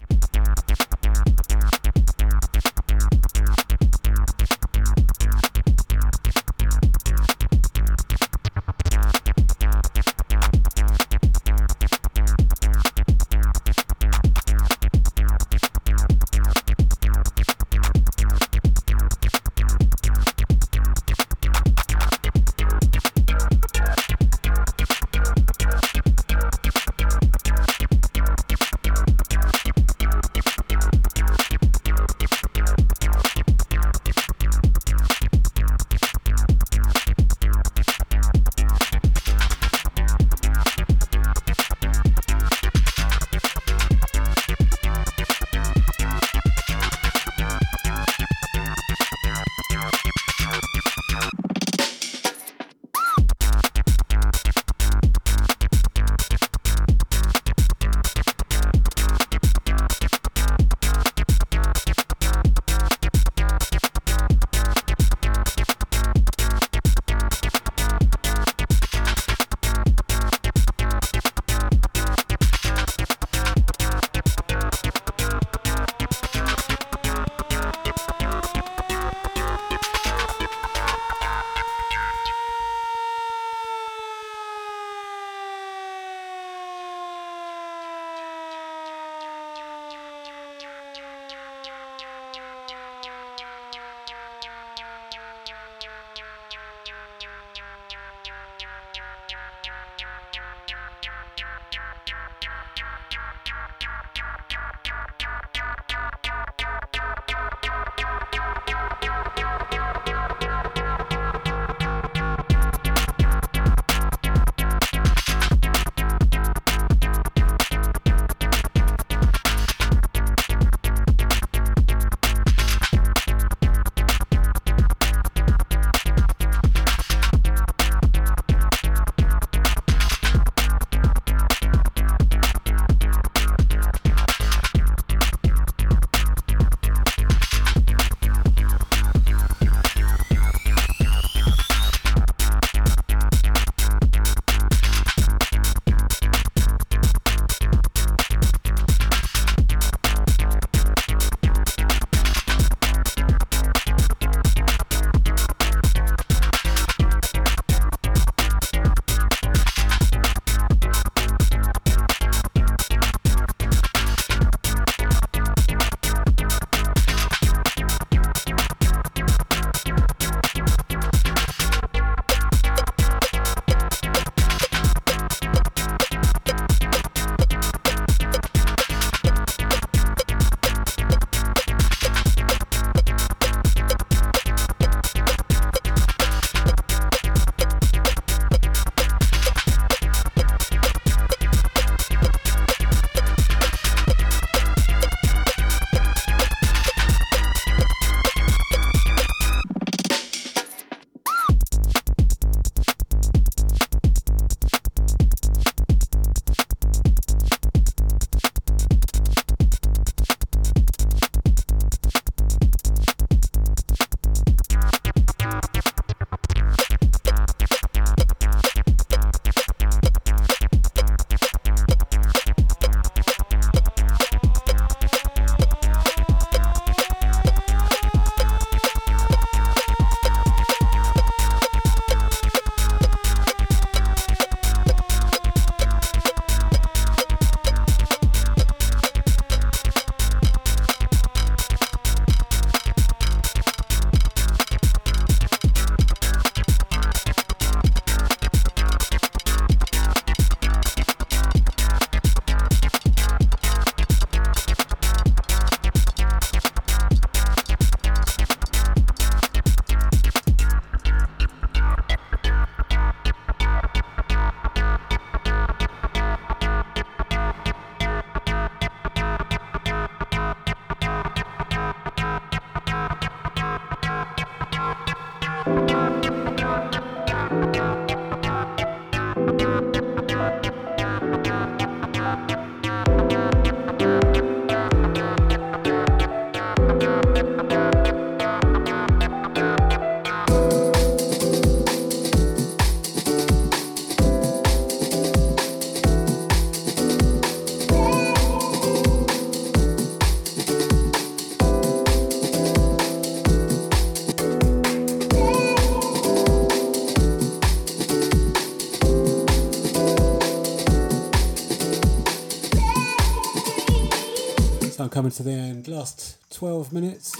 Coming 315.20 315.32
to 315.32 315.44
the 315.44 315.52
end. 315.52 315.86
Last 315.90 316.38
12 316.52 316.94
minutes. 316.94 317.36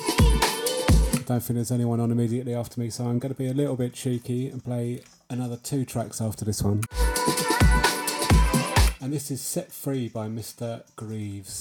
Don't 1.26 1.40
think 1.40 1.56
there's 1.56 1.72
anyone 1.72 2.02
on 2.02 2.12
immediately 2.12 2.54
after 2.54 2.78
me, 2.78 2.90
so 2.90 3.06
I'm 3.06 3.20
going 3.20 3.34
to 3.34 3.38
be 3.38 3.48
a 3.48 3.54
little 3.54 3.78
bit 3.78 3.94
cheeky 3.94 4.50
and 4.50 4.62
play 4.62 5.02
another 5.30 5.56
two 5.56 5.86
tracks 5.86 6.20
after 6.20 6.44
this 6.44 6.62
one. 6.62 6.82
And 9.00 9.14
this 9.14 9.32
is 9.32 9.40
Set 9.40 9.72
Free 9.72 10.10
by 10.10 10.28
Mr. 10.28 10.84
Greaves. 10.98 11.59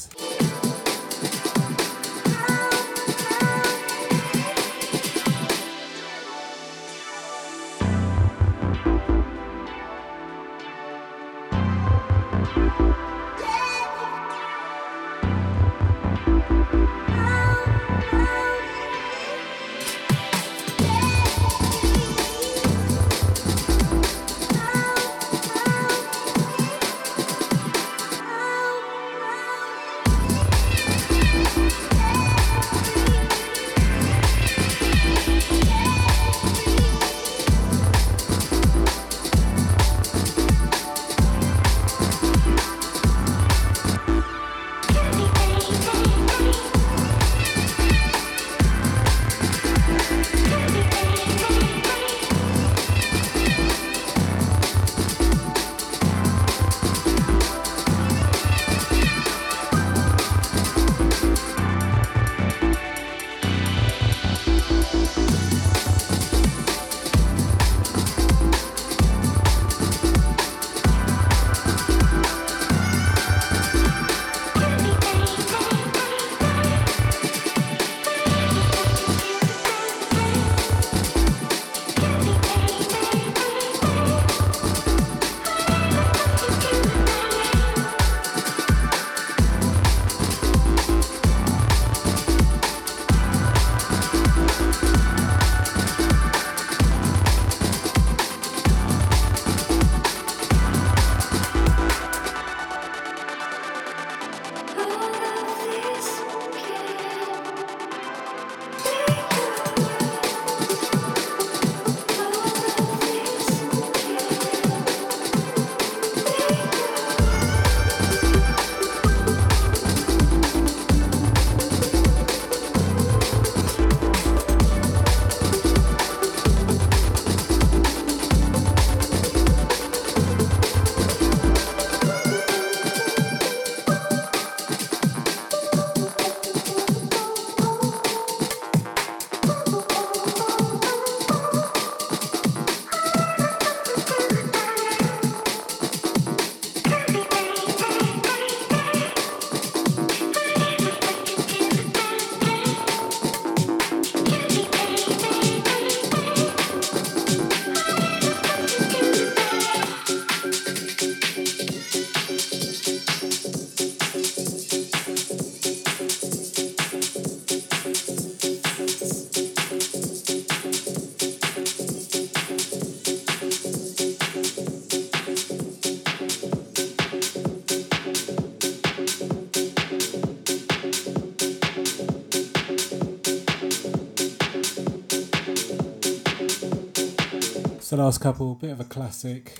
Last 187.98 188.20
couple, 188.20 188.54
bit 188.54 188.70
of 188.70 188.78
a 188.78 188.84
classic, 188.84 189.58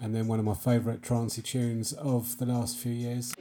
and 0.00 0.12
then 0.12 0.26
one 0.26 0.40
of 0.40 0.44
my 0.44 0.54
favourite 0.54 1.02
trancey 1.02 1.40
tunes 1.40 1.92
of 1.92 2.36
the 2.38 2.46
last 2.46 2.76
few 2.76 2.90
years. 2.90 3.32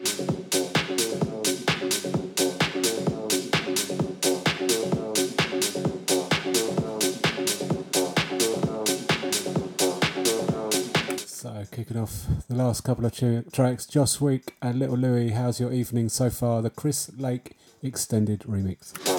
So 11.25 11.65
kicking 11.71 11.97
off 11.97 12.27
the 12.47 12.55
last 12.55 12.81
couple 12.83 13.05
of 13.07 13.13
tu- 13.13 13.43
tracks, 13.51 13.87
Josh 13.87 14.21
Wink 14.21 14.53
and 14.61 14.77
Little 14.77 14.95
Louie. 14.97 15.31
How's 15.31 15.59
your 15.59 15.73
evening 15.73 16.09
so 16.09 16.29
far? 16.29 16.61
The 16.61 16.69
Chris 16.69 17.11
Lake 17.17 17.57
extended 17.81 18.41
remix. 18.41 19.12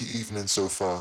How's 0.00 0.14
evening 0.14 0.46
so 0.46 0.68
far? 0.68 1.00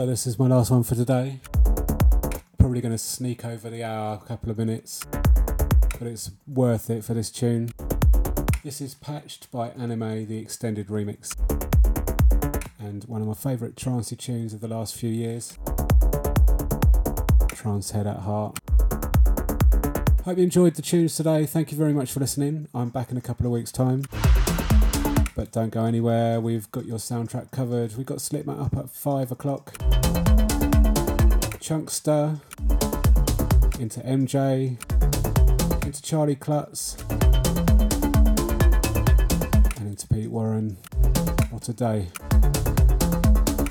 So 0.00 0.06
this 0.06 0.26
is 0.26 0.38
my 0.38 0.46
last 0.46 0.70
one 0.70 0.82
for 0.82 0.94
today. 0.94 1.40
Probably 2.56 2.80
going 2.80 2.90
to 2.90 2.96
sneak 2.96 3.44
over 3.44 3.68
the 3.68 3.84
hour, 3.84 4.14
a 4.14 4.26
couple 4.26 4.50
of 4.50 4.56
minutes, 4.56 5.04
but 5.12 6.04
it's 6.04 6.30
worth 6.48 6.88
it 6.88 7.04
for 7.04 7.12
this 7.12 7.30
tune. 7.30 7.68
This 8.64 8.80
is 8.80 8.94
patched 8.94 9.50
by 9.52 9.68
Anime, 9.68 10.26
the 10.26 10.38
extended 10.38 10.86
remix, 10.86 11.36
and 12.78 13.04
one 13.04 13.20
of 13.20 13.28
my 13.28 13.34
favourite 13.34 13.74
trancey 13.74 14.16
tunes 14.16 14.54
of 14.54 14.62
the 14.62 14.68
last 14.68 14.94
few 14.94 15.10
years. 15.10 15.58
Trance 17.48 17.90
head 17.90 18.06
at 18.06 18.20
heart. 18.20 18.58
Hope 20.24 20.38
you 20.38 20.44
enjoyed 20.44 20.76
the 20.76 20.82
tunes 20.82 21.14
today. 21.14 21.44
Thank 21.44 21.72
you 21.72 21.76
very 21.76 21.92
much 21.92 22.10
for 22.10 22.20
listening. 22.20 22.68
I'm 22.74 22.88
back 22.88 23.10
in 23.10 23.18
a 23.18 23.20
couple 23.20 23.44
of 23.44 23.52
weeks' 23.52 23.70
time. 23.70 24.04
But 25.36 25.52
don't 25.52 25.70
go 25.70 25.84
anywhere. 25.84 26.40
We've 26.40 26.70
got 26.70 26.86
your 26.86 26.98
soundtrack 26.98 27.50
covered. 27.50 27.96
We've 27.96 28.06
got 28.06 28.18
Slipmat 28.18 28.60
up 28.60 28.76
at 28.76 28.90
five 28.90 29.30
o'clock. 29.30 29.79
Chunkster 31.60 32.40
into 33.78 34.00
MJ 34.00 34.76
into 35.84 36.02
Charlie 36.02 36.36
Klutz 36.36 36.96
and 39.78 39.88
into 39.88 40.06
Pete 40.08 40.30
Warren. 40.30 40.76
What 41.50 41.68
a 41.68 41.72
day! 41.72 42.08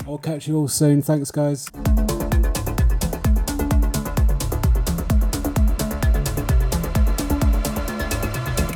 I'll 0.06 0.18
catch 0.18 0.48
you 0.48 0.56
all 0.56 0.68
soon. 0.68 1.02
Thanks, 1.02 1.30
guys. 1.30 1.70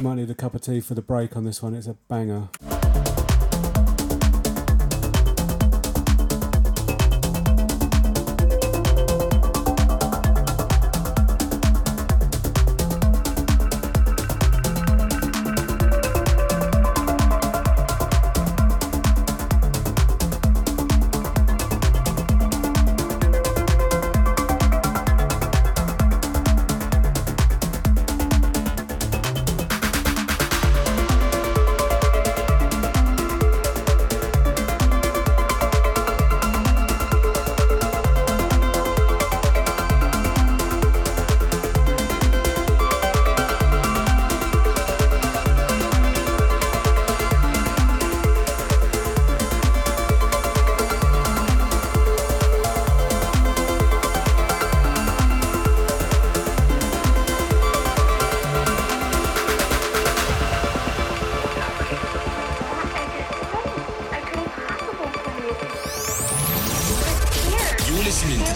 Might 0.00 0.14
need 0.14 0.30
a 0.30 0.34
cup 0.34 0.54
of 0.54 0.60
tea 0.60 0.80
for 0.80 0.94
the 0.94 1.02
break 1.02 1.36
on 1.36 1.44
this 1.44 1.62
one. 1.62 1.74
It's 1.74 1.86
a 1.86 1.94
banger. 2.08 2.48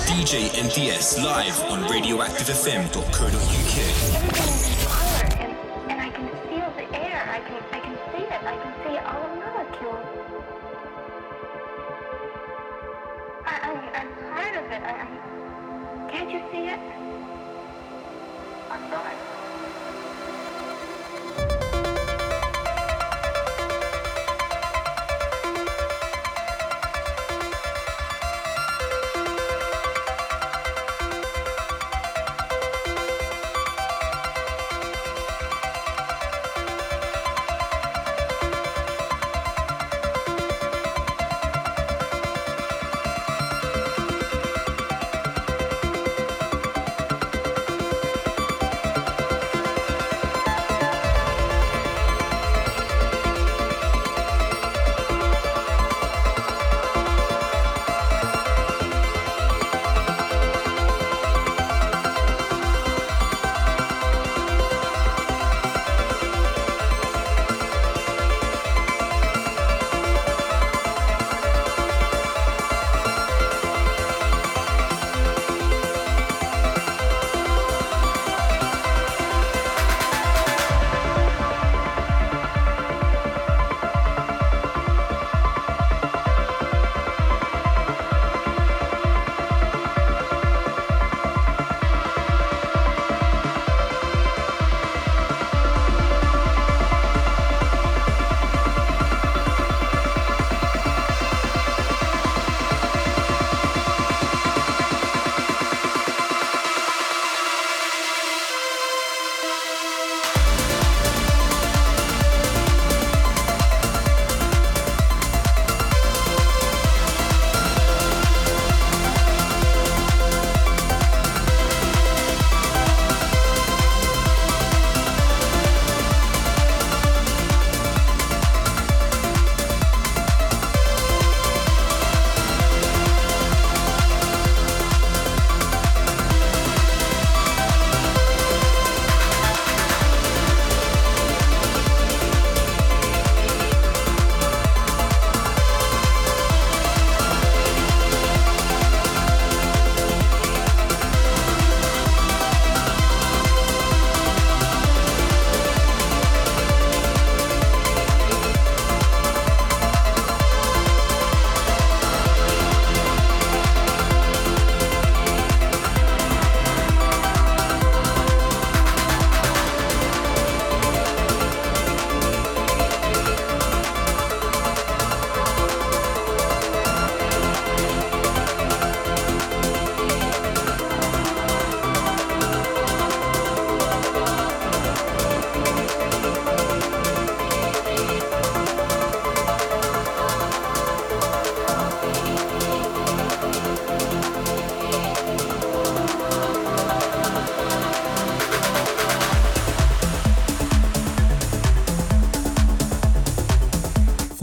DJ 0.09 0.49
MDS 0.57 1.21
live 1.23 1.61
on 1.71 1.85
radioactivefm.co.uk. 1.85 4.58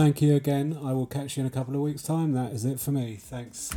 Thank 0.06 0.22
you 0.22 0.36
again. 0.36 0.78
I 0.84 0.94
will 0.94 1.08
catch 1.08 1.36
you 1.36 1.42
in 1.42 1.48
a 1.48 1.50
couple 1.50 1.74
of 1.74 1.82
weeks' 1.82 2.04
time. 2.04 2.34
That 2.34 2.52
is 2.52 2.64
it 2.64 2.80
for 2.80 2.92
me. 2.92 3.16
Thanks. 3.16 3.72